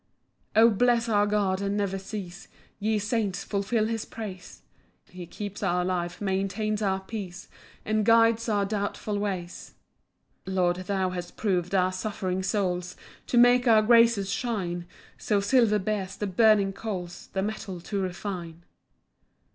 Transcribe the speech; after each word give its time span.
6 0.53 0.53
O 0.63 0.69
bless 0.71 1.07
our 1.07 1.27
God 1.27 1.61
and 1.61 1.77
never 1.77 1.99
cease; 1.99 2.47
Ye 2.79 2.97
saints, 2.97 3.43
fulfil 3.43 3.85
his 3.85 4.03
praise; 4.03 4.63
He 5.11 5.27
keeps 5.27 5.61
our 5.61 5.85
life, 5.85 6.19
maintains 6.19 6.81
our 6.81 7.01
peace, 7.01 7.47
And 7.85 8.03
guides 8.03 8.49
our 8.49 8.65
doubtful 8.65 9.19
ways. 9.19 9.75
7 10.45 10.55
Lord, 10.55 10.75
thou 10.77 11.11
hast 11.11 11.37
prov'd 11.37 11.75
our 11.75 11.91
suffering 11.91 12.41
souls, 12.41 12.95
To 13.27 13.37
make 13.37 13.67
our 13.67 13.83
graces 13.83 14.31
shine; 14.31 14.87
So 15.19 15.39
silver 15.39 15.77
bears 15.77 16.15
the 16.15 16.25
burning 16.25 16.73
coals 16.73 17.29
The 17.33 17.43
metal 17.43 17.79
to 17.81 18.01
refine. 18.01 18.63